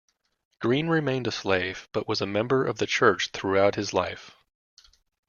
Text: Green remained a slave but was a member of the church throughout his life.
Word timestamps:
Green 0.59 0.87
remained 0.87 1.27
a 1.27 1.31
slave 1.31 1.87
but 1.91 2.07
was 2.07 2.21
a 2.21 2.25
member 2.25 2.65
of 2.65 2.79
the 2.79 2.87
church 2.87 3.27
throughout 3.33 3.75
his 3.75 3.93
life. 3.93 4.31